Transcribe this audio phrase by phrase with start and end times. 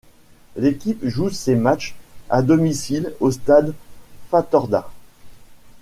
[0.55, 1.93] L'équipe joue ces matchs
[2.31, 3.75] à domicile au Stade
[4.31, 4.89] Fatorda.